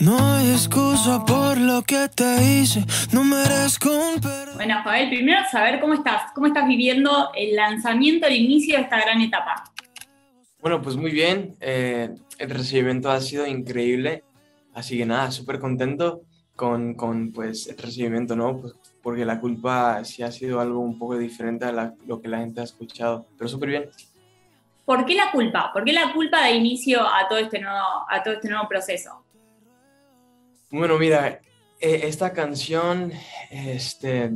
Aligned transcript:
No 0.00 0.16
hay 0.16 0.52
excusa 0.52 1.24
por 1.24 1.58
lo 1.58 1.82
que 1.82 2.08
te 2.14 2.44
hice, 2.44 2.84
no 3.12 3.24
merezco 3.24 3.90
un 3.90 4.20
perdón. 4.20 4.54
Bueno, 4.54 4.80
Joel, 4.84 5.08
primero 5.08 5.40
saber 5.50 5.80
cómo 5.80 5.94
estás, 5.94 6.30
cómo 6.36 6.46
estás 6.46 6.68
viviendo 6.68 7.30
el 7.34 7.56
lanzamiento, 7.56 8.28
el 8.28 8.36
inicio 8.36 8.76
de 8.76 8.82
esta 8.82 9.00
gran 9.00 9.20
etapa. 9.20 9.64
Bueno, 10.60 10.80
pues 10.80 10.94
muy 10.94 11.10
bien, 11.10 11.56
eh, 11.60 12.10
el 12.38 12.50
recibimiento 12.50 13.10
ha 13.10 13.20
sido 13.20 13.44
increíble, 13.44 14.22
así 14.72 14.96
que 14.96 15.04
nada, 15.04 15.32
súper 15.32 15.58
contento 15.58 16.22
con, 16.54 16.94
con, 16.94 17.32
pues, 17.32 17.66
el 17.66 17.76
recibimiento, 17.76 18.36
¿no? 18.36 18.56
Pues 18.60 18.74
porque 19.02 19.24
la 19.24 19.40
culpa 19.40 20.04
sí 20.04 20.22
ha 20.22 20.30
sido 20.30 20.60
algo 20.60 20.78
un 20.78 20.96
poco 20.96 21.18
diferente 21.18 21.64
a 21.64 21.94
lo 22.06 22.20
que 22.20 22.28
la 22.28 22.38
gente 22.38 22.60
ha 22.60 22.64
escuchado, 22.64 23.26
pero 23.36 23.48
súper 23.48 23.68
bien. 23.70 23.90
¿Por 24.84 25.04
qué 25.04 25.14
la 25.14 25.32
culpa? 25.32 25.72
¿Por 25.72 25.84
qué 25.84 25.92
la 25.92 26.12
culpa 26.12 26.44
de 26.44 26.52
inicio 26.52 27.02
a 27.02 27.26
todo 27.28 27.38
este 27.38 27.58
nuevo, 27.58 28.06
a 28.08 28.22
todo 28.22 28.34
este 28.34 28.48
nuevo 28.48 28.68
proceso? 28.68 29.24
Bueno, 30.70 30.98
mira, 30.98 31.40
eh, 31.80 32.00
esta 32.04 32.32
canción, 32.32 33.10
este, 33.50 34.30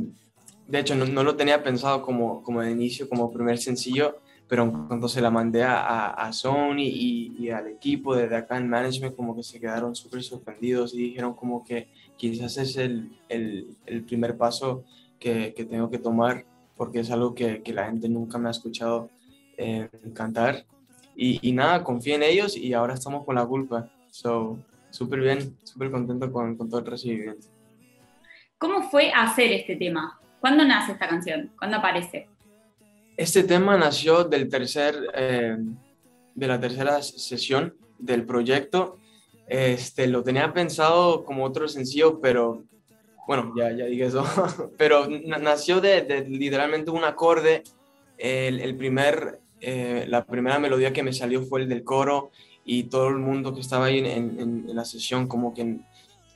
de 0.67 0.79
hecho, 0.79 0.95
no, 0.95 1.23
lo 1.23 1.35
tenía 1.35 1.61
pensado 1.61 2.01
como, 2.01 2.41
como 2.41 2.61
de 2.61 2.71
inicio, 2.71 3.07
como 3.07 3.31
primer 3.31 3.59
sencillo, 3.59 4.17
pero 4.47 4.71
cuando 4.87 5.07
se 5.07 5.21
la 5.21 5.29
mandé 5.29 5.63
a, 5.63 6.09
a 6.09 6.33
Sony 6.33 6.79
y, 6.79 7.49
al 7.49 7.67
equipo 7.67 8.15
de 8.15 8.35
acá 8.35 8.57
en 8.57 8.67
management, 8.67 9.15
como 9.15 9.35
que 9.35 9.43
se 9.43 9.59
quedaron 9.59 9.95
súper 9.95 10.23
sorprendidos 10.23 10.93
y 10.93 10.97
dijeron 10.97 11.33
como 11.35 11.63
que 11.63 11.89
quizás 12.17 12.57
es 12.57 12.77
el, 12.77 13.11
el, 13.29 13.75
el 13.85 14.03
primer 14.03 14.35
paso 14.35 14.83
que, 15.19 15.53
tengo 15.69 15.89
que 15.89 15.99
tomar, 15.99 16.45
porque 16.75 17.01
es 17.01 17.11
algo 17.11 17.35
que, 17.35 17.61
que 17.61 17.73
la 17.73 17.85
gente 17.85 18.09
nunca 18.09 18.37
me 18.37 18.47
ha 18.47 18.51
escuchado 18.51 19.09
eh, 19.57 19.87
cantar. 20.13 20.65
Y, 21.15 21.51
nada, 21.51 21.83
confío 21.83 22.15
en 22.15 22.23
ellos 22.23 22.57
y 22.57 22.73
ahora 22.73 22.95
estamos 22.95 23.23
con 23.23 23.35
la 23.35 23.45
culpa. 23.45 23.91
So, 24.09 24.57
súper 24.93 25.21
bien, 25.21 25.57
súper 25.63 25.89
contento 25.89 26.31
con, 26.31 26.55
con, 26.55 26.69
todo 26.69 26.81
el 26.81 26.85
recibimiento. 26.85 27.47
¿Cómo 28.59 28.89
fue 28.89 29.11
hacer 29.11 29.51
este 29.51 29.75
tema? 29.75 30.19
¿Cuándo 30.39 30.63
nace 30.63 30.91
esta 30.91 31.09
canción? 31.09 31.51
¿Cuándo 31.57 31.77
aparece? 31.77 32.27
Este 33.17 33.43
tema 33.43 33.75
nació 33.75 34.23
del 34.23 34.47
tercer, 34.49 34.95
eh, 35.15 35.57
de 36.35 36.47
la 36.47 36.59
tercera 36.59 37.01
sesión 37.01 37.75
del 37.97 38.23
proyecto. 38.23 38.99
Este, 39.47 40.05
lo 40.07 40.23
tenía 40.23 40.53
pensado 40.53 41.25
como 41.25 41.43
otro 41.43 41.67
sencillo, 41.67 42.21
pero 42.21 42.63
bueno, 43.27 43.51
ya, 43.57 43.71
ya 43.71 43.85
dije 43.85 44.05
eso, 44.05 44.23
pero 44.77 45.07
nació 45.07 45.81
de, 45.81 46.01
de, 46.03 46.29
literalmente 46.29 46.91
un 46.91 47.03
acorde. 47.03 47.63
El, 48.19 48.59
el 48.59 48.77
primer, 48.77 49.39
eh, 49.59 50.05
la 50.07 50.23
primera 50.23 50.59
melodía 50.59 50.93
que 50.93 51.01
me 51.01 51.13
salió 51.13 51.41
fue 51.41 51.61
el 51.61 51.69
del 51.69 51.83
coro 51.83 52.29
y 52.65 52.83
todo 52.83 53.09
el 53.09 53.17
mundo 53.17 53.53
que 53.53 53.61
estaba 53.61 53.85
ahí 53.85 53.99
en, 53.99 54.05
en, 54.05 54.39
en 54.69 54.75
la 54.75 54.85
sesión 54.85 55.27
como 55.27 55.53
que 55.53 55.79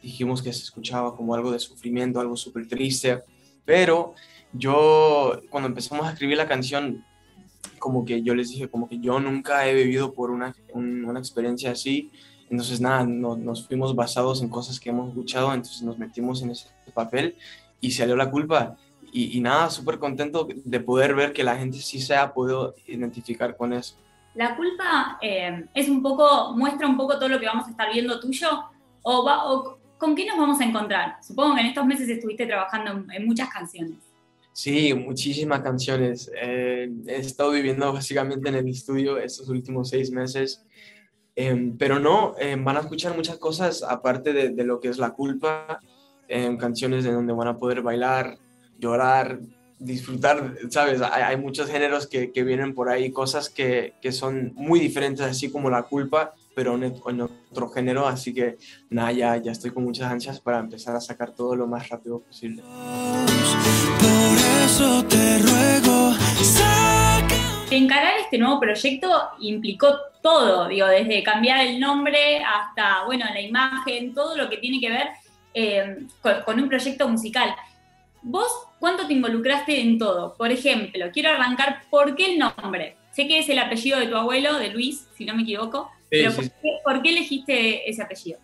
dijimos 0.02 0.42
que 0.42 0.54
se 0.54 0.64
escuchaba 0.64 1.16
como 1.16 1.36
algo 1.36 1.52
de 1.52 1.60
sufrimiento, 1.60 2.20
algo 2.20 2.36
súper 2.36 2.68
triste, 2.68 3.24
pero 3.66 4.14
yo 4.54 5.42
cuando 5.50 5.68
empezamos 5.68 6.06
a 6.06 6.12
escribir 6.12 6.38
la 6.38 6.48
canción, 6.48 7.04
como 7.80 8.06
que 8.06 8.22
yo 8.22 8.34
les 8.36 8.50
dije, 8.50 8.70
como 8.70 8.88
que 8.88 9.00
yo 9.00 9.20
nunca 9.20 9.68
he 9.68 9.74
vivido 9.74 10.14
por 10.14 10.32
una, 10.32 10.56
una 10.74 11.20
experiencia 11.20 11.72
así, 11.72 12.12
entonces 12.50 12.80
nada, 12.80 13.06
no, 13.06 13.36
nos 13.36 13.68
fuimos 13.68 13.96
basados 13.96 14.42
en 14.42 14.50
cosas 14.50 14.80
que 14.80 14.90
hemos 14.90 15.10
escuchado, 15.10 15.54
entonces 15.54 15.82
nos 15.82 15.98
metimos 15.98 16.42
en 16.42 16.52
ese 16.52 16.68
papel 16.94 17.36
y 17.82 17.92
salió 17.92 18.16
la 18.16 18.32
culpa. 18.32 18.78
Y, 19.12 19.38
y 19.38 19.42
nada, 19.42 19.70
súper 19.70 20.00
contento 20.00 20.48
de 20.64 20.80
poder 20.80 21.16
ver 21.16 21.34
que 21.34 21.44
la 21.44 21.58
gente 21.58 21.80
sí 21.80 22.00
se 22.00 22.16
ha 22.16 22.34
podido 22.34 22.76
identificar 22.88 23.58
con 23.58 23.74
eso. 23.74 23.96
La 24.38 24.56
culpa 24.56 25.18
eh, 25.20 25.66
es 25.74 25.90
un 25.90 26.04
poco, 26.04 26.54
muestra 26.56 26.88
un 26.88 26.96
poco 26.96 27.18
todo 27.18 27.28
lo 27.28 27.40
que 27.40 27.48
vamos 27.48 27.68
a 27.68 27.72
estar 27.72 27.92
viendo 27.92 28.20
tuyo, 28.20 28.48
o, 29.02 29.26
va, 29.26 29.52
o 29.52 29.80
con 29.98 30.16
qué 30.16 30.28
nos 30.28 30.38
vamos 30.38 30.62
a 30.62 30.66
encontrar. 30.66 31.18
Supongo 31.24 31.56
que 31.56 31.62
en 31.62 31.68
estos 31.68 31.86
meses 31.88 32.08
estuviste 32.08 32.46
trabajando 32.46 32.92
en, 32.92 33.12
en 33.12 33.26
muchas 33.26 33.50
canciones. 33.50 33.98
Sí, 34.54 34.94
muchísimas 34.94 35.62
canciones. 35.62 36.32
Eh, 36.40 36.88
he 37.08 37.16
estado 37.16 37.50
viviendo 37.50 37.92
básicamente 37.92 38.50
en 38.50 38.56
el 38.56 38.68
estudio 38.68 39.18
estos 39.18 39.50
últimos 39.50 39.90
seis 39.90 40.12
meses, 40.12 40.64
eh, 41.36 41.74
pero 41.80 42.00
no, 42.00 42.36
eh, 42.40 42.56
van 42.60 42.78
a 42.78 42.82
escuchar 42.82 43.16
muchas 43.16 43.38
cosas 43.38 43.82
aparte 43.82 44.34
de, 44.34 44.50
de 44.50 44.64
lo 44.64 44.80
que 44.80 44.90
es 44.90 45.00
la 45.00 45.12
culpa, 45.12 45.80
canciones 46.60 47.06
de 47.06 47.12
donde 47.12 47.34
van 47.34 47.48
a 47.48 47.58
poder 47.58 47.82
bailar, 47.82 48.38
llorar, 48.78 49.40
disfrutar, 49.80 50.56
¿sabes? 50.70 51.02
Hay, 51.02 51.24
hay 51.24 51.38
muchos 51.38 51.70
géneros 51.70 52.08
que, 52.08 52.32
que, 52.32 52.44
vienen 52.44 52.74
por 52.74 52.90
ahí, 52.90 53.12
cosas 53.12 53.50
que, 53.50 53.94
que, 54.02 54.12
son 54.12 54.52
muy 54.56 54.80
diferentes, 54.80 55.26
así 55.26 55.52
como 55.52 55.70
la 55.70 55.84
culpa, 55.84 56.34
pero 56.56 56.76
en, 56.76 56.84
en, 56.84 57.22
otro 57.22 57.70
género, 57.70 58.08
así 58.08 58.34
que 58.34 58.58
nada, 58.90 59.12
ya, 59.12 59.38
ya 59.38 59.52
estoy 59.52 59.72
con 59.72 59.84
muchas 59.84 60.12
ansias 60.12 60.40
para 60.40 60.60
empezar 60.60 60.96
a 60.96 61.02
sacar 61.02 61.32
todo 61.32 61.56
lo 61.56 61.68
más 61.68 61.90
rápido 61.90 62.20
posible. 62.20 62.64
Por 64.00 64.38
eso 64.66 65.04
te 65.06 65.40
ruego. 65.40 66.16
Encarar 67.70 68.14
este 68.24 68.38
nuevo 68.38 68.60
proyecto 68.60 69.10
implicó 69.42 69.94
todo, 70.22 70.68
digo, 70.70 70.88
desde 70.88 71.22
cambiar 71.22 71.68
el 71.68 71.80
nombre 71.80 72.42
hasta, 72.44 73.04
bueno, 73.06 73.26
la 73.32 73.42
imagen, 73.42 74.14
todo 74.14 74.36
lo 74.38 74.50
que 74.50 74.58
tiene 74.58 74.80
que 74.80 74.90
ver 74.90 75.08
eh, 75.54 75.98
con, 76.22 76.42
con 76.44 76.60
un 76.60 76.70
proyecto 76.70 77.08
musical. 77.10 77.54
¿Vos 78.22 78.48
cuánto 78.80 79.08
te 79.08 79.14
involucraste 79.14 79.82
en 79.82 79.98
todo? 79.98 80.36
Por 80.36 80.52
ejemplo, 80.52 81.06
quiero 81.14 81.30
arrancar, 81.30 81.84
¿por 81.90 82.16
qué 82.16 82.34
el 82.34 82.40
nombre? 82.40 82.98
Sé 83.12 83.28
que 83.28 83.40
es 83.40 83.50
el 83.50 83.60
apellido 83.60 84.00
de 84.00 84.08
tu 84.08 84.16
abuelo, 84.16 84.58
de 84.58 84.70
Luis, 84.70 85.08
si 85.16 85.26
no 85.26 85.36
me 85.36 85.44
equivoco, 85.44 85.90
sí, 86.02 86.06
pero 86.10 86.34
¿por, 86.34 86.44
sí. 86.44 86.52
qué, 86.62 86.70
¿por, 86.84 87.02
qué, 87.02 87.10
elegiste 87.10 87.90
ese 87.90 88.02
apellido? 88.02 88.40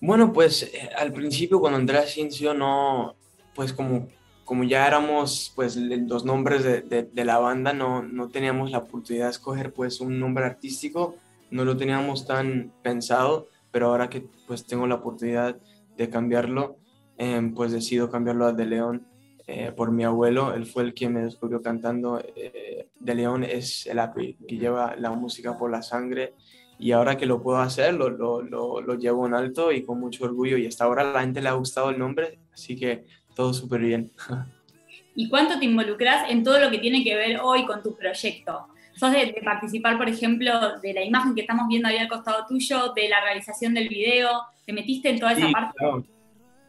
Bueno, 0.00 0.32
pues 0.32 0.62
eh, 0.62 0.90
al 0.96 1.12
principio 1.12 1.60
cuando 1.60 1.78
entré 1.78 1.98
a 1.98 2.06
Ciencio 2.06 2.54
no, 2.54 3.16
pues 3.54 3.72
como, 3.72 4.08
como 4.44 4.64
ya 4.64 4.86
éramos 4.86 5.52
pues 5.54 5.76
los 5.76 6.24
nombres 6.24 6.62
de, 6.62 6.82
de, 6.82 7.02
de, 7.04 7.24
la 7.24 7.38
banda, 7.38 7.72
no, 7.72 8.02
no 8.02 8.28
teníamos 8.28 8.70
la 8.70 8.78
oportunidad 8.78 9.26
de 9.26 9.30
escoger 9.32 9.72
pues 9.72 10.00
un 10.00 10.18
nombre 10.18 10.44
artístico, 10.44 11.16
no 11.50 11.64
lo 11.64 11.76
teníamos 11.76 12.26
tan 12.26 12.72
pensado, 12.82 13.48
pero 13.70 13.88
ahora 13.88 14.08
que 14.08 14.26
pues 14.46 14.66
tengo 14.66 14.86
la 14.86 14.96
oportunidad 14.96 15.56
de 15.96 16.10
cambiarlo, 16.10 16.76
eh, 17.18 17.52
pues 17.54 17.72
decido 17.72 18.10
cambiarlo 18.10 18.46
a 18.46 18.52
De 18.52 18.66
León 18.66 19.06
eh, 19.46 19.72
por 19.76 19.90
mi 19.90 20.04
abuelo. 20.04 20.54
Él 20.54 20.66
fue 20.66 20.84
el 20.84 20.94
que 20.94 21.08
me 21.08 21.20
descubrió 21.20 21.62
cantando. 21.62 22.20
Eh, 22.36 22.88
de 22.98 23.14
León 23.14 23.44
es 23.44 23.86
el 23.86 23.98
API 23.98 24.38
que 24.48 24.56
lleva 24.56 24.96
la 24.96 25.10
música 25.10 25.58
por 25.58 25.70
la 25.70 25.82
sangre. 25.82 26.34
Y 26.78 26.92
ahora 26.92 27.16
que 27.16 27.26
lo 27.26 27.42
puedo 27.42 27.58
hacer, 27.58 27.94
lo, 27.94 28.10
lo, 28.10 28.42
lo, 28.42 28.80
lo, 28.80 28.94
llevo 28.94 29.26
en 29.26 29.34
alto 29.34 29.70
y 29.70 29.84
con 29.84 30.00
mucho 30.00 30.24
orgullo. 30.24 30.56
Y 30.56 30.66
hasta 30.66 30.84
ahora 30.84 31.02
a 31.02 31.12
la 31.12 31.20
gente 31.20 31.40
le 31.40 31.48
ha 31.48 31.52
gustado 31.52 31.90
el 31.90 31.98
nombre, 31.98 32.38
así 32.52 32.74
que 32.74 33.04
todo 33.36 33.54
súper 33.54 33.80
bien. 33.80 34.10
¿Y 35.14 35.28
cuánto 35.28 35.58
te 35.58 35.64
involucras 35.66 36.28
en 36.28 36.42
todo 36.42 36.58
lo 36.58 36.70
que 36.70 36.78
tiene 36.78 37.04
que 37.04 37.14
ver 37.14 37.38
hoy 37.40 37.64
con 37.66 37.82
tu 37.82 37.94
proyecto? 37.96 38.66
¿Sos 38.96 39.12
de, 39.12 39.26
de, 39.26 39.42
participar, 39.44 39.96
por 39.96 40.08
ejemplo, 40.08 40.52
de 40.80 40.92
la 40.92 41.04
imagen 41.04 41.34
que 41.34 41.42
estamos 41.42 41.68
viendo 41.68 41.88
ahí 41.88 41.98
al 41.98 42.08
costado 42.08 42.46
tuyo, 42.48 42.92
de 42.94 43.08
la 43.08 43.20
realización 43.20 43.74
del 43.74 43.88
video? 43.88 44.30
¿Te 44.66 44.72
metiste 44.72 45.10
en 45.10 45.20
toda 45.20 45.32
esa 45.32 45.46
sí, 45.46 45.52
parte? 45.52 45.78
Claro. 45.78 46.04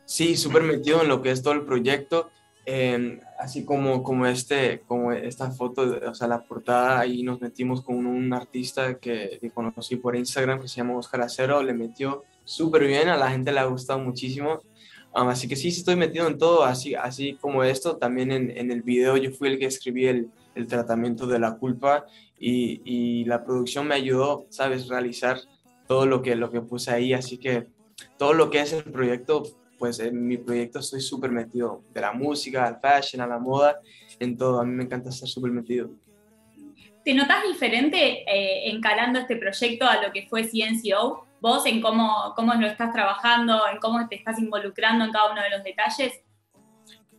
Sí, 0.05 0.38
súper 0.38 0.63
metido 0.63 1.01
en 1.01 1.09
lo 1.09 1.21
que 1.21 1.31
es 1.31 1.41
todo 1.41 1.53
el 1.53 1.66
proyecto. 1.66 2.29
Eh, 2.67 3.19
así 3.38 3.63
como, 3.63 4.01
como, 4.01 4.25
este, 4.25 4.81
como 4.88 5.11
esta 5.11 5.51
foto, 5.51 5.99
o 6.07 6.16
sea, 6.16 6.27
la 6.27 6.43
portada, 6.43 6.99
ahí 6.99 7.21
nos 7.21 7.39
metimos 7.39 7.81
con 7.81 8.07
un 8.07 8.33
artista 8.33 8.97
que, 8.97 9.38
que 9.39 9.51
conocí 9.51 9.97
por 9.97 10.15
Instagram 10.15 10.61
que 10.61 10.67
se 10.67 10.77
llama 10.77 10.97
Oscar 10.97 11.21
Acero, 11.21 11.61
le 11.61 11.73
metió 11.73 12.23
súper 12.44 12.88
bien, 12.88 13.09
a 13.09 13.17
la 13.17 13.29
gente 13.29 13.51
le 13.51 13.59
ha 13.59 13.65
gustado 13.65 13.99
muchísimo. 13.99 14.61
Um, 15.13 15.29
así 15.29 15.47
que 15.47 15.55
sí, 15.55 15.71
sí 15.71 15.79
estoy 15.79 15.95
metido 15.95 16.27
en 16.27 16.38
todo, 16.38 16.63
así, 16.63 16.95
así 16.95 17.38
como 17.39 17.63
esto, 17.63 17.97
también 17.97 18.31
en, 18.31 18.49
en 18.57 18.71
el 18.71 18.81
video 18.81 19.15
yo 19.15 19.31
fui 19.31 19.47
el 19.47 19.59
que 19.59 19.65
escribí 19.65 20.07
el, 20.07 20.29
el 20.55 20.67
tratamiento 20.67 21.25
de 21.27 21.39
la 21.39 21.57
culpa 21.57 22.05
y, 22.38 22.81
y, 22.83 23.23
la 23.25 23.45
producción 23.45 23.88
me 23.88 23.95
ayudó, 23.95 24.45
sabes, 24.49 24.89
realizar 24.89 25.39
todo 25.88 26.05
lo 26.05 26.21
que, 26.21 26.35
lo 26.35 26.51
que 26.51 26.61
puse 26.61 26.91
ahí, 26.91 27.13
así 27.13 27.38
que 27.38 27.67
todo 28.18 28.33
lo 28.33 28.50
que 28.50 28.59
es 28.59 28.74
el 28.74 28.83
proyecto 28.83 29.44
pues 29.77 30.00
en 30.00 30.27
mi 30.27 30.38
proyecto 30.38 30.80
estoy 30.80 31.01
súper 31.01 31.31
metido, 31.31 31.83
de 31.94 32.01
la 32.01 32.13
música, 32.13 32.66
al 32.66 32.80
fashion, 32.80 33.22
a 33.22 33.27
la 33.27 33.39
moda, 33.39 33.80
en 34.19 34.38
todo. 34.38 34.60
A 34.60 34.66
mí 34.66 34.74
me 34.74 34.83
encanta 34.83 35.10
estar 35.10 35.27
súper 35.27 35.51
metido. 35.51 35.89
¿Te 37.04 37.13
notas 37.13 37.44
diferente 37.48 38.24
eh, 38.24 38.69
encarando 38.72 39.19
este 39.19 39.36
proyecto 39.36 39.86
a 39.86 40.01
lo 40.01 40.12
que 40.12 40.27
fue 40.27 40.44
CNCO? 40.44 41.27
¿Vos 41.39 41.66
en 41.68 41.81
cómo, 41.81 42.33
cómo 42.36 42.54
lo 42.56 42.66
estás 42.66 42.92
trabajando, 42.92 43.62
en 43.72 43.80
cómo 43.80 44.07
te 44.07 44.16
estás 44.16 44.39
involucrando 44.39 45.06
en 45.06 45.12
cada 45.12 45.31
uno 45.31 45.42
de 45.42 45.50
los 45.51 45.63
detalles? 45.63 46.24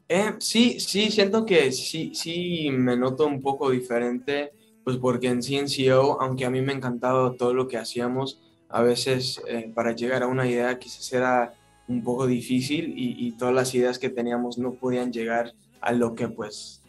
Eh, 0.08 0.34
sí, 0.38 0.80
sí, 0.80 1.10
siento 1.10 1.44
que 1.44 1.70
sí, 1.72 2.12
sí 2.14 2.68
me 2.72 2.96
noto 2.96 3.26
un 3.26 3.42
poco 3.42 3.70
diferente, 3.70 4.52
pues 4.84 4.96
porque 4.96 5.28
en 5.28 5.42
CNCO, 5.42 6.20
aunque 6.20 6.44
a 6.44 6.50
mí 6.50 6.60
me 6.60 6.72
encantaba 6.72 7.34
todo 7.36 7.54
lo 7.54 7.68
que 7.68 7.76
hacíamos, 7.76 8.40
a 8.68 8.82
veces 8.82 9.40
eh, 9.48 9.70
para 9.74 9.94
llegar 9.94 10.22
a 10.22 10.26
una 10.26 10.46
idea 10.46 10.78
quizás 10.78 11.12
era 11.12 11.54
un 11.88 12.02
poco 12.02 12.26
difícil 12.26 12.94
y, 12.96 13.26
y, 13.26 13.32
todas 13.32 13.54
las 13.54 13.74
ideas 13.74 13.98
que 13.98 14.10
teníamos 14.10 14.58
no 14.58 14.74
podían 14.74 15.12
llegar 15.12 15.52
a 15.80 15.92
lo 15.92 16.14
que 16.14 16.28
pues 16.28 16.82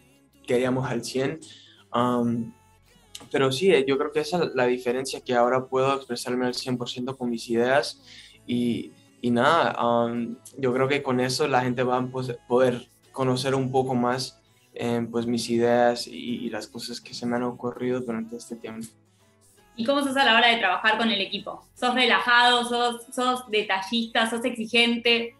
queríamos 0.46 0.90
al 0.90 1.04
100. 1.04 1.40
Um, 1.94 2.54
pero 3.32 3.52
sí, 3.52 3.72
eh, 3.72 3.86
yo 3.88 3.98
creo 3.98 4.12
que 4.12 4.22
esa 4.22 4.44
es 4.44 4.56
la 4.56 4.66
diferencia, 4.66 5.22
que 5.22 5.34
ahora 5.34 5.68
puedo 5.68 5.96
expresarme 5.96 6.46
al 6.46 6.54
100% 6.54 7.18
con 7.18 7.30
mis 7.30 7.50
ideas 7.50 8.02
y, 8.46 8.92
y 9.22 9.32
nada, 9.32 9.76
um, 9.84 10.36
yo 10.58 10.74
creo 10.74 10.88
que 10.88 11.04
con 11.04 11.20
eso 11.20 11.48
la 11.48 11.62
gente 11.62 11.84
va 11.84 11.98
a 11.98 12.10
poder 12.48 12.90
conocer 13.12 13.56
un 13.56 13.72
poco 13.72 13.96
más 13.96 14.40
eh, 14.80 15.08
pues 15.12 15.26
mis 15.26 15.50
ideas 15.50 16.06
y, 16.08 16.52
las 16.52 16.68
cosas 16.68 17.02
que 17.02 17.16
se 17.16 17.26
me 17.26 17.36
han 17.36 17.44
ocurrido 17.44 18.00
durante 18.00 18.36
este 18.38 18.56
tiempo. 18.56 18.88
¿Y 19.77 19.85
cómo 19.85 20.03
sos 20.03 20.18
a 20.18 20.25
la 20.25 20.35
hora 20.35 20.50
de 20.50 20.57
trabajar 20.57 20.97
con 20.97 21.09
el 21.12 21.21
equipo? 21.21 21.63
¿Sos 21.75 21.94
relajado? 21.94 22.65
¿Sos, 22.65 23.06
sos 23.13 23.50
detallista? 23.50 24.27
¿Sos 24.27 24.44
exigente? 24.44 25.35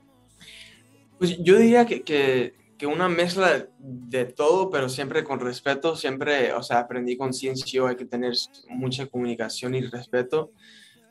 Pues 1.18 1.40
yo 1.40 1.58
diría 1.58 1.88
que, 1.88 2.04
que, 2.04 2.54
que, 2.78 2.86
una 2.86 3.10
mezcla 3.10 3.66
de 3.80 4.26
todo, 4.26 4.70
pero 4.70 4.90
siempre 4.90 5.24
con 5.24 5.40
respeto. 5.40 5.96
Siempre, 5.96 6.54
o 6.54 6.62
sea, 6.62 6.80
aprendí 6.80 7.18
con 7.18 7.34
ciencia, 7.34 7.88
hay 7.88 7.96
que 7.96 8.06
tener 8.06 8.34
mucha 8.70 9.08
comunicación 9.08 9.74
y 9.74 9.82
respeto. 9.82 10.52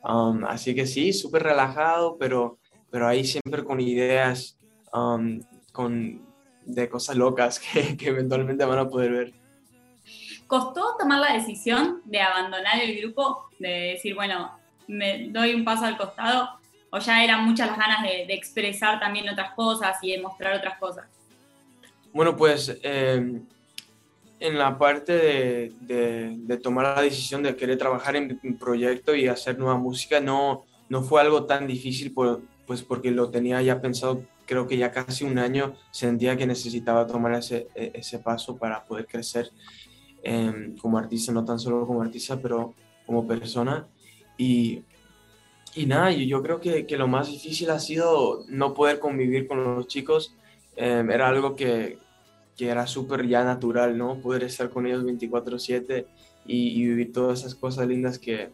Um, 0.05 0.45
así 0.45 0.73
que 0.73 0.87
sí, 0.87 1.11
súper 1.11 1.43
relajado, 1.43 2.17
pero, 2.17 2.59
pero 2.89 3.07
ahí 3.07 3.25
siempre 3.25 3.65
con 3.65 3.81
ideas, 3.81 4.57
um, 4.93 5.41
con, 5.73 6.25
de 6.65 6.87
cosas 6.87 7.17
locas 7.17 7.59
que, 7.73 7.97
que 7.97 8.07
eventualmente 8.07 8.63
van 8.63 8.79
a 8.79 8.87
poder 8.87 9.11
ver. 9.11 9.46
¿Costó 10.47 10.95
tomar 10.97 11.19
la 11.19 11.33
decisión 11.33 12.01
de 12.05 12.21
abandonar 12.21 12.79
el 12.81 12.99
grupo? 13.01 13.49
De 13.59 13.93
decir, 13.93 14.15
bueno, 14.15 14.51
me 14.87 15.29
doy 15.29 15.53
un 15.53 15.65
paso 15.65 15.85
al 15.85 15.97
costado, 15.97 16.49
o 16.89 16.99
ya 16.99 17.23
eran 17.23 17.45
muchas 17.45 17.67
las 17.67 17.77
ganas 17.77 18.03
de, 18.03 18.25
de 18.25 18.33
expresar 18.33 18.99
también 18.99 19.27
otras 19.29 19.53
cosas 19.53 19.97
y 20.01 20.13
de 20.13 20.21
mostrar 20.21 20.55
otras 20.55 20.77
cosas? 20.77 21.05
Bueno, 22.13 22.35
pues 22.35 22.79
eh, 22.81 23.41
en 24.39 24.57
la 24.57 24.77
parte 24.77 25.13
de, 25.13 26.35
de, 26.37 26.57
tomar 26.57 26.95
la 26.95 27.01
decisión 27.01 27.43
de 27.43 27.55
querer 27.55 27.77
trabajar 27.77 28.15
en 28.15 28.39
un 28.43 28.57
proyecto 28.57 29.15
y 29.15 29.27
hacer 29.27 29.57
nueva 29.57 29.77
música 29.77 30.19
no, 30.19 30.65
no 30.89 31.01
fue 31.01 31.21
algo 31.21 31.45
tan 31.45 31.67
difícil 31.67 32.13
pues 32.65 32.81
porque 32.83 33.11
lo 33.11 33.29
tenía 33.29 33.61
ya 33.61 33.81
pensado 33.81 34.23
creo 34.45 34.67
que 34.67 34.77
ya 34.77 34.91
casi 34.91 35.25
un 35.25 35.37
año 35.37 35.75
sentía 35.91 36.37
que 36.37 36.47
necesitaba 36.47 37.05
tomar 37.05 37.33
ese, 37.33 37.67
e, 37.75 37.91
ese 37.93 38.19
paso 38.19 38.57
para 38.57 38.83
poder 38.83 39.05
crecer 39.05 39.51
em, 40.27 40.75
como 40.75 40.97
artista, 40.97 41.31
no 41.31 41.45
tan 41.45 41.57
solo 41.57 41.87
como 41.87 42.01
artista, 42.01 42.41
pero 42.41 42.73
como 43.05 43.25
persona. 43.25 43.87
Y, 44.37 44.83
y 45.73 45.85
nada, 45.85 46.11
yo, 46.11 46.23
yo 46.25 46.43
creo 46.43 46.59
que, 46.59 46.85
que, 46.85 46.97
lo 46.97 47.07
más 47.07 47.29
difícil 47.31 47.69
ha 47.69 47.79
sido 47.79 48.43
no 48.49 48.73
poder 48.73 48.99
convivir 48.99 49.47
con 49.47 49.63
los 49.63 49.87
chicos. 49.87 50.35
Em, 50.75 51.09
era 51.11 51.29
algo 51.29 51.55
que, 51.55 51.97
que 52.57 52.67
era 52.67 52.85
súper 52.87 53.25
ya 53.27 53.43
natural, 53.45 53.97
¿no? 53.97 54.19
Poder 54.19 54.43
estar 54.43 54.69
con 54.69 54.85
ellos 54.85 55.05
24/7 55.05 56.05
y, 56.45 56.81
y, 56.81 56.87
vivir 56.87 57.13
todas 57.13 57.39
esas 57.39 57.55
cosas 57.55 57.87
lindas 57.87 58.19
que, 58.19 58.49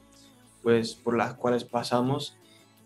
pues, 0.62 0.94
por 0.94 1.18
las 1.18 1.34
cuales 1.34 1.64
pasamos. 1.64 2.38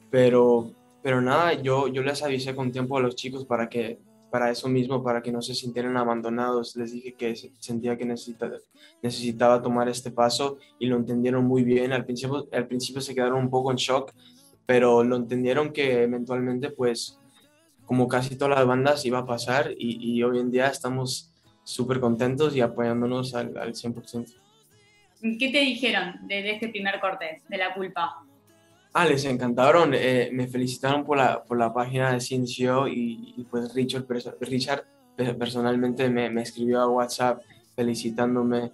Pero, 0.10 0.72
pero 1.04 1.22
nada, 1.22 1.54
yo, 1.54 1.90
yo 1.90 2.04
les 2.04 2.24
avisé 2.24 2.56
con 2.56 2.72
tiempo 2.72 2.98
a 2.98 3.02
los 3.02 3.16
chicos 3.16 3.46
para 3.46 3.68
que, 3.70 4.00
para 4.30 4.52
eso 4.52 4.68
mismo, 4.68 5.04
para 5.04 5.22
que 5.22 5.32
no 5.32 5.42
se 5.42 5.54
sintieran 5.54 5.98
abandonados. 5.98 6.76
Les 6.76 6.92
dije 6.92 7.14
que 7.14 7.36
sentía 7.60 7.98
que 7.98 8.06
necesitaba, 8.06 9.62
tomar 9.62 9.90
este 9.90 10.12
paso 10.12 10.58
y 10.80 10.88
lo 10.88 10.98
entendieron 10.98 11.46
muy 11.46 11.64
bien. 11.64 11.94
Al 11.94 12.06
principio, 12.06 12.48
al 12.52 12.68
principio 12.68 13.02
se 13.02 13.16
quedaron 13.16 13.40
un 13.40 13.50
poco 13.50 13.72
en 13.72 13.78
shock, 13.78 14.14
pero 14.66 15.04
lo 15.04 15.16
entendieron 15.16 15.72
que 15.72 16.04
eventualmente, 16.04 16.70
pues, 16.72 17.20
como 17.86 18.08
casi 18.08 18.36
todas 18.36 18.58
las 18.58 18.68
bandas 18.68 19.06
iba 19.06 19.20
a 19.20 19.26
pasar 19.26 19.72
y, 19.78 20.22
hoy 20.24 20.40
en 20.40 20.52
día 20.52 20.68
estamos 20.68 21.32
súper 21.64 22.00
contentos 22.00 22.56
y 22.56 22.62
apoyándonos 22.62 23.34
al, 23.34 23.58
al 23.58 23.74
100%. 23.74 24.34
¿Qué 25.22 25.50
te 25.50 25.60
dijeron 25.60 26.28
de, 26.28 26.52
este 26.52 26.70
primer 26.70 27.00
corte, 27.00 27.42
de 27.48 27.58
la 27.58 27.74
culpa? 27.74 28.27
Ah, 28.94 29.06
les 29.06 29.26
encantaron, 29.26 29.94
eh, 29.94 30.30
me 30.34 30.48
felicitaron 30.48 31.06
por 31.06 31.18
la, 31.18 31.44
por 31.44 31.58
la 31.58 31.74
página 31.74 32.14
de 32.14 32.20
Cincio 32.20 32.88
y, 32.88 33.34
y, 33.38 33.44
pues 33.44 33.74
Richard, 33.74 34.06
Richard 34.40 34.86
personalmente 35.38 36.10
me, 36.10 36.30
me, 36.30 36.42
escribió 36.42 36.82
a 36.82 36.90
WhatsApp 36.90 37.42
felicitándome 37.76 38.72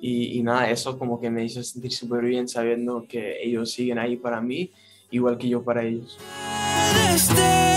y, 0.00 0.38
y, 0.38 0.42
nada, 0.42 0.70
eso 0.70 0.98
como 0.98 1.20
que 1.20 1.30
me 1.30 1.44
hizo 1.44 1.62
sentir 1.62 1.92
súper 1.92 2.24
bien 2.24 2.46
sabiendo 2.46 3.06
que 3.08 3.42
ellos 3.42 3.72
siguen 3.72 3.98
ahí 3.98 4.16
para 4.16 4.40
mí, 4.40 4.70
igual 5.10 5.38
que 5.38 5.48
yo 5.48 5.62
para 5.64 5.82
ellos. 5.82 6.18
Este 7.12 7.74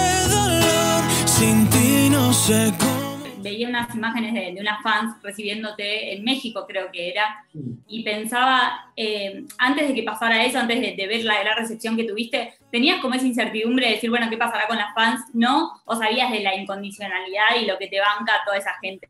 sin 1.37 1.69
ti 1.69 2.09
no 2.09 2.33
sé 2.33 2.73
cómo. 2.79 3.06
Veía 3.41 3.67
unas 3.67 3.93
imágenes 3.95 4.33
de, 4.33 4.53
de, 4.53 4.61
unas 4.61 4.81
fans 4.81 5.15
recibiéndote 5.23 6.13
en 6.13 6.23
México, 6.23 6.65
creo 6.67 6.91
que 6.91 7.09
era, 7.09 7.45
y 7.87 8.03
pensaba, 8.03 8.91
eh, 8.95 9.45
antes 9.57 9.87
de 9.87 9.93
que 9.93 10.03
pasara 10.03 10.45
eso, 10.45 10.59
antes 10.59 10.79
de, 10.79 10.95
de 10.95 11.07
ver 11.07 11.23
la, 11.23 11.43
la, 11.43 11.55
recepción 11.55 11.95
que 11.95 12.03
tuviste, 12.03 12.53
¿tenías 12.71 13.01
como 13.01 13.15
esa 13.15 13.25
incertidumbre 13.25 13.87
de 13.87 13.93
decir, 13.93 14.09
bueno, 14.09 14.29
¿qué 14.29 14.37
pasará 14.37 14.67
con 14.67 14.77
las 14.77 14.93
fans? 14.93 15.21
¿No? 15.33 15.71
¿O 15.85 15.95
sabías 15.95 16.31
de 16.31 16.41
la 16.41 16.55
incondicionalidad 16.55 17.61
y 17.61 17.65
lo 17.65 17.77
que 17.77 17.87
te 17.87 17.99
banca 17.99 18.33
toda 18.45 18.57
esa 18.57 18.71
gente? 18.81 19.07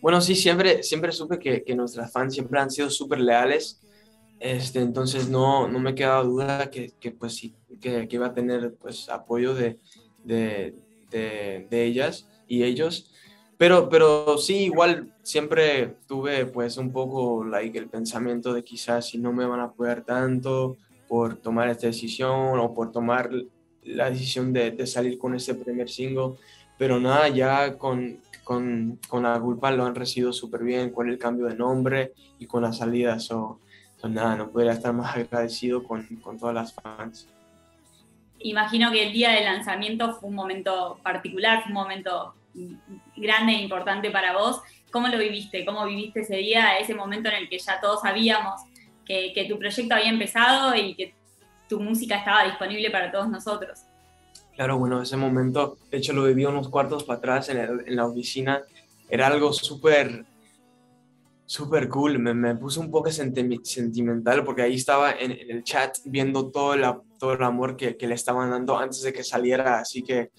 Bueno, 0.00 0.20
sí, 0.20 0.34
siempre, 0.36 0.82
siempre 0.82 1.10
supe 1.12 1.38
que, 1.38 1.64
que 1.64 1.74
nuestras 1.74 2.12
fans 2.12 2.34
siempre 2.34 2.60
han 2.60 2.70
sido 2.70 2.88
súper 2.88 3.18
leales. 3.18 3.80
Este, 4.38 4.80
entonces 4.80 5.28
no, 5.28 5.66
no 5.66 5.80
me 5.80 5.94
quedaba 5.94 6.22
duda 6.22 6.70
que, 6.70 6.92
que 7.00 7.10
pues 7.10 7.34
sí, 7.34 7.54
que, 7.80 8.06
que, 8.06 8.16
iba 8.16 8.28
a 8.28 8.34
tener 8.34 8.74
pues 8.74 9.08
apoyo 9.08 9.52
de, 9.54 9.78
de, 10.22 10.74
de, 11.10 11.84
ellas 11.84 12.28
y 12.46 12.62
ellos. 12.62 13.12
Pero, 13.58 13.88
pero 13.88 14.38
sí, 14.38 14.64
igual 14.64 15.12
siempre 15.22 15.96
tuve 16.06 16.46
pues 16.46 16.76
un 16.78 16.92
poco 16.92 17.44
like, 17.44 17.76
el 17.76 17.88
pensamiento 17.88 18.54
de 18.54 18.62
quizás 18.62 19.08
si 19.08 19.18
no 19.18 19.32
me 19.32 19.44
van 19.44 19.60
a 19.60 19.64
apoyar 19.64 20.02
tanto 20.02 20.76
por 21.08 21.36
tomar 21.36 21.68
esta 21.68 21.88
decisión 21.88 22.58
o 22.58 22.72
por 22.72 22.92
tomar 22.92 23.30
la 23.82 24.10
decisión 24.10 24.52
de, 24.52 24.70
de 24.70 24.86
salir 24.86 25.18
con 25.18 25.34
este 25.34 25.54
primer 25.54 25.88
single. 25.88 26.34
Pero 26.78 27.00
nada, 27.00 27.28
ya 27.28 27.76
con, 27.76 28.20
con, 28.44 29.00
con 29.08 29.24
la 29.24 29.40
culpa 29.40 29.72
lo 29.72 29.84
han 29.84 29.96
recibido 29.96 30.32
súper 30.32 30.62
bien, 30.62 30.90
con 30.90 31.08
el 31.08 31.18
cambio 31.18 31.46
de 31.46 31.56
nombre 31.56 32.12
y 32.38 32.46
con 32.46 32.62
la 32.62 32.72
salida. 32.72 33.18
So, 33.18 33.58
nada, 34.08 34.36
no 34.36 34.50
podría 34.50 34.72
estar 34.72 34.92
más 34.92 35.16
agradecido 35.16 35.82
con, 35.82 36.06
con 36.22 36.38
todas 36.38 36.54
las 36.54 36.72
fans 36.72 37.28
imagino 38.40 38.90
que 38.92 39.06
el 39.06 39.12
día 39.12 39.30
del 39.30 39.44
lanzamiento 39.44 40.14
fue 40.14 40.28
un 40.28 40.34
momento 40.36 40.98
particular, 41.02 41.62
fue 41.62 41.68
un 41.68 41.74
momento 41.74 42.34
grande 43.20 43.52
e 43.52 43.62
importante 43.62 44.10
para 44.10 44.36
vos. 44.36 44.60
¿Cómo 44.90 45.08
lo 45.08 45.18
viviste? 45.18 45.64
¿Cómo 45.64 45.84
viviste 45.84 46.20
ese 46.20 46.36
día, 46.36 46.78
ese 46.78 46.94
momento 46.94 47.28
en 47.28 47.36
el 47.36 47.48
que 47.48 47.58
ya 47.58 47.80
todos 47.80 48.00
sabíamos 48.02 48.62
que, 49.08 49.46
tu 49.48 49.58
proyecto 49.58 49.94
había 49.94 50.10
empezado 50.10 50.74
y 50.76 50.94
que 50.94 51.14
tu 51.68 51.80
música 51.80 52.16
estaba 52.16 52.44
disponible 52.44 52.90
para 52.90 53.10
todos 53.10 53.28
nosotros? 53.28 53.80
Claro, 54.54 54.78
bueno, 54.78 55.00
ese 55.00 55.16
momento, 55.16 55.78
de 55.90 55.98
hecho 55.98 56.12
lo 56.12 56.24
viví 56.24 56.44
unos 56.44 56.68
cuartos 56.68 57.04
para 57.04 57.18
atrás 57.18 57.48
en, 57.48 57.96
la 57.96 58.06
oficina, 58.06 58.62
era 59.08 59.26
algo 59.26 59.52
súper 59.52 60.26
Súper 61.50 61.88
cool, 61.88 62.18
me, 62.18 62.34
me, 62.34 62.54
puse 62.56 62.78
un 62.78 62.90
poco 62.90 63.10
sentimental 63.10 64.44
porque 64.44 64.60
ahí 64.60 64.74
estaba 64.74 65.12
en, 65.12 65.30
el 65.30 65.64
chat 65.64 65.96
viendo 66.04 66.50
todo, 66.50 66.74
el 66.74 67.42
amor 67.42 67.74
que, 67.74 67.96
le 67.98 68.14
estaban 68.14 68.50
dando 68.50 68.76
antes 68.76 69.00
de 69.00 69.14
que 69.14 69.24
saliera, 69.24 69.78
así 69.78 70.02
que 70.02 70.30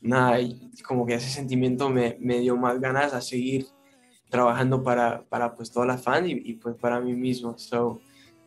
nada, 0.00 0.38
como 0.86 1.06
que 1.06 1.14
ese 1.14 1.28
sentimiento 1.28 1.88
me, 1.88 2.16
me 2.20 2.40
dio 2.40 2.56
más 2.56 2.80
ganas 2.80 3.14
a 3.14 3.20
seguir 3.20 3.66
trabajando 4.28 4.82
para, 4.82 5.22
para 5.22 5.54
pues 5.54 5.70
toda 5.70 5.86
la 5.86 5.98
fan 5.98 6.28
y, 6.28 6.32
y, 6.32 6.54
pues 6.54 6.76
para 6.76 7.00
mí 7.00 7.12
mismo. 7.14 7.56
So, 7.58 8.00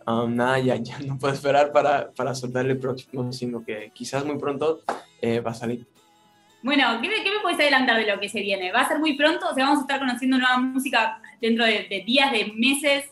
um, 0.06 0.36
nada, 0.36 0.60
ya, 0.60 0.76
ya 0.76 1.00
no 1.00 1.18
puedo 1.18 1.34
esperar 1.34 1.72
para, 1.72 2.12
para 2.12 2.36
soltar 2.36 2.66
el 2.66 2.78
próximo, 2.78 3.32
sino 3.32 3.64
que 3.64 3.92
quizás 3.94 4.26
muy 4.26 4.38
pronto 4.38 4.82
eh, 5.22 5.40
va 5.40 5.52
a 5.52 5.56
salir. 5.56 5.88
Bueno, 6.62 7.00
¿qué, 7.02 7.08
¿qué, 7.08 7.32
me 7.32 7.40
puedes 7.42 7.60
adelantar 7.60 7.98
de 7.98 8.14
lo 8.14 8.20
que 8.20 8.28
se 8.28 8.42
viene? 8.42 8.72
¿Va 8.72 8.82
a 8.82 8.88
ser 8.88 9.00
muy 9.00 9.16
pronto? 9.16 9.48
O 9.50 9.54
sea, 9.54 9.64
vamos 9.64 9.80
a 9.80 9.82
estar 9.82 10.00
conociendo 10.00 10.38
nueva 10.38 10.58
música 10.58 11.22
dentro 11.40 11.64
de, 11.64 11.88
de 11.90 12.04
días, 12.06 12.32
de 12.34 12.52
meses. 12.54 13.06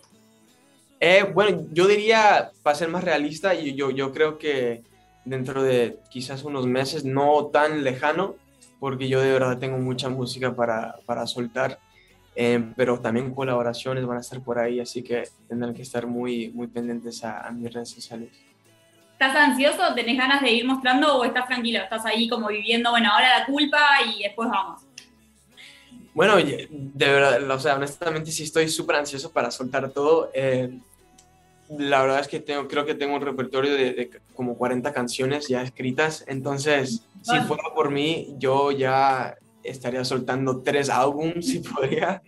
Eh, 1.00 1.24
bueno, 1.34 1.66
yo 1.72 1.88
diría, 1.88 2.52
para 2.62 2.76
ser 2.76 2.90
más 2.90 3.04
realista, 3.04 3.54
yo, 3.54 3.72
yo, 3.74 3.92
yo 3.92 4.12
creo 4.12 4.38
que 4.38 4.84
dentro 5.28 5.62
de 5.62 6.00
quizás 6.10 6.44
unos 6.44 6.66
meses, 6.66 7.04
no 7.04 7.48
tan 7.48 7.84
lejano, 7.84 8.36
porque 8.80 9.10
yo 9.10 9.22
de 9.22 9.32
verdad 9.32 9.58
tengo 9.58 9.78
mucha 9.78 10.10
música 10.10 10.56
para, 10.56 10.96
para 11.06 11.28
soltar, 11.28 11.80
eh, 12.36 12.72
pero 12.76 13.00
también 13.00 13.34
colaboraciones 13.34 14.06
van 14.06 14.18
a 14.18 14.22
estar 14.22 14.42
por 14.42 14.60
ahí, 14.60 14.80
así 14.80 15.04
que 15.04 15.24
tendrán 15.48 15.74
que 15.74 15.82
estar 15.82 16.08
muy, 16.08 16.50
muy 16.50 16.68
pendientes 16.68 17.24
a, 17.24 17.48
a 17.48 17.52
mis 17.52 17.74
redes 17.74 17.90
sociales. 17.90 18.30
¿Estás 19.14 19.36
ansioso? 19.36 19.96
¿Tenés 19.96 20.18
ganas 20.18 20.42
de 20.42 20.52
ir 20.52 20.66
mostrando 20.66 21.18
o 21.18 21.24
estás 21.24 21.48
tranquilo? 21.48 21.80
¿Estás 21.80 22.06
ahí 22.06 22.30
como 22.30 22.48
viviendo, 22.48 22.92
bueno, 22.92 23.12
ahora 23.12 23.40
la 23.40 23.46
culpa 23.46 23.80
y 24.06 24.24
después 24.24 24.48
vamos? 24.50 24.84
Bueno, 26.14 26.36
de 26.38 26.68
verdad, 27.06 27.50
o 27.50 27.60
sea, 27.60 27.76
honestamente 27.76 28.32
sí 28.32 28.44
estoy 28.44 28.70
súper 28.70 28.96
ansioso 28.96 29.32
para 29.32 29.52
soltar 29.52 29.90
todo. 29.90 30.32
Eh, 30.34 30.80
la 31.70 32.02
verdad 32.02 32.20
es 32.20 32.28
que 32.28 32.40
tengo, 32.40 32.68
creo 32.68 32.86
que 32.86 32.96
tengo 32.96 33.16
un 33.16 33.22
repertorio 33.22 33.74
de, 33.74 33.94
de, 33.94 34.10
como 34.34 34.58
40 34.58 34.94
canciones 34.94 35.48
ya 35.48 35.62
escritas, 35.62 36.24
entonces 36.28 37.08
si 37.22 37.40
fuera 37.42 37.64
por 37.76 37.92
mí, 37.92 38.36
yo 38.38 38.72
ya 38.72 39.36
estaría 39.64 40.06
soltando 40.06 40.62
tres 40.62 40.90
álbumes 40.90 41.48
si 41.48 41.60
podría, 41.60 42.22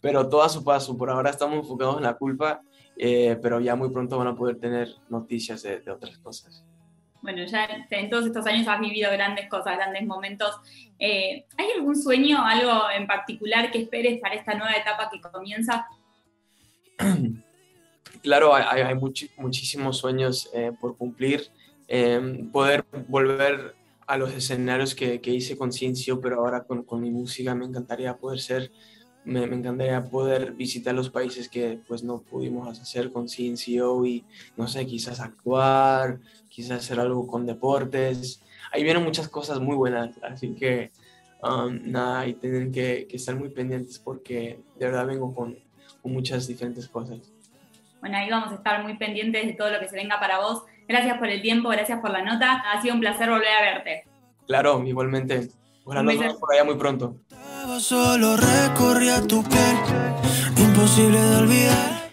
pero 0.00 0.28
todo 0.28 0.42
a 0.42 0.48
su 0.48 0.62
paso. 0.62 0.96
Por 0.96 1.08
ahora 1.08 1.30
estamos 1.30 1.58
enfocados 1.58 1.96
en 1.96 2.02
la 2.02 2.14
culpa 2.14 2.60
eh, 2.96 3.38
pero 3.42 3.60
ya 3.60 3.74
muy 3.74 3.90
pronto 3.90 4.18
van 4.18 4.28
a 4.28 4.36
poder 4.36 4.58
tener 4.58 4.88
noticias 5.08 5.62
de, 5.62 5.80
de 5.80 5.90
otras 5.90 6.16
cosas. 6.18 6.64
bueno, 7.22 7.44
ya 7.44 7.66
en 7.90 8.10
todos 8.10 8.26
estos 8.26 8.46
años 8.46 8.68
has 8.68 8.80
vivido 8.80 9.10
grandes 9.10 9.48
cosas, 9.48 9.76
grandes 9.76 10.06
momentos. 10.06 10.54
Eh, 10.98 11.46
¿Hay 11.56 11.70
algún 11.76 11.96
sueño, 11.96 12.44
algo 12.44 12.90
en 12.94 13.06
particular 13.06 13.70
que 13.70 13.78
esperes 13.78 14.20
para 14.20 14.34
esta 14.34 14.54
nueva 14.54 14.74
etapa 14.74 15.10
que 15.10 15.20
comienza? 15.20 15.86
Claro, 18.24 18.54
hay, 18.54 18.94
muchísimos 19.36 19.98
sueños 19.98 20.48
eh, 20.54 20.72
por 20.80 20.96
cumplir. 20.96 21.50
Em, 21.86 22.50
poder 22.50 22.86
volver 23.06 23.74
a 24.06 24.16
los 24.16 24.32
escenarios 24.32 24.94
que, 24.94 25.20
hice 25.26 25.58
con 25.58 25.70
Ciencio, 25.70 26.22
pero 26.22 26.36
ahora 26.36 26.64
con, 26.64 26.86
mi 27.02 27.10
música 27.10 27.54
me 27.54 27.66
encantaría 27.66 28.16
poder 28.16 28.40
ser, 28.40 28.72
me, 29.26 29.44
encantaría 29.44 30.02
poder 30.08 30.52
visitar 30.52 30.94
los 30.94 31.10
países 31.10 31.50
que 31.50 31.78
pues 31.86 32.02
no 32.02 32.22
pudimos 32.22 32.80
hacer 32.80 33.12
con 33.12 33.28
Ciencio 33.28 34.06
y 34.06 34.24
no 34.56 34.68
sé, 34.68 34.86
quizás 34.86 35.20
actuar, 35.20 36.18
quizás 36.48 36.78
hacer 36.78 37.00
algo 37.00 37.26
con 37.26 37.44
deportes. 37.44 38.40
Ahí 38.72 38.84
vienen 38.84 39.04
muchas 39.04 39.28
cosas 39.28 39.60
muy 39.60 39.76
buenas, 39.76 40.16
así 40.22 40.54
que 40.54 40.92
um, 41.42 41.78
nada, 41.92 42.26
y 42.26 42.32
tienen 42.32 42.72
que, 42.72 43.06
estar 43.10 43.36
muy 43.36 43.50
pendientes 43.50 43.98
porque 43.98 44.60
de 44.78 44.86
verdad 44.86 45.06
vengo 45.06 45.34
con, 45.34 45.58
con 46.00 46.10
muchas 46.10 46.46
diferentes 46.46 46.88
cosas. 46.88 47.33
Bueno, 48.04 48.18
ahí 48.18 48.28
vamos 48.28 48.52
a 48.52 48.56
estar 48.56 48.82
muy 48.82 48.98
pendientes 48.98 49.46
de 49.46 49.54
todo 49.54 49.70
lo 49.70 49.80
que 49.80 49.88
se 49.88 49.96
venga 49.96 50.20
para 50.20 50.38
vos. 50.38 50.64
Gracias 50.86 51.16
por 51.16 51.26
el 51.26 51.40
tiempo, 51.40 51.70
gracias 51.70 52.00
por 52.00 52.10
la 52.10 52.20
nota. 52.20 52.62
Ha 52.70 52.82
sido 52.82 52.92
un 52.92 53.00
placer 53.00 53.30
volver 53.30 53.48
a 53.48 53.62
verte. 53.62 54.04
Claro, 54.46 54.84
igualmente. 54.84 55.48
Ojalá 55.84 56.02
nos 56.02 56.18
vemos 56.18 56.36
por 56.36 56.52
allá 56.52 56.64
muy 56.64 56.74
pronto. 56.74 57.16
Solo 57.78 58.36
recorría 58.36 59.22
tu 59.22 59.42
piel, 59.42 59.76
imposible 60.58 61.18
de 61.18 61.36
olvidar. 61.36 62.03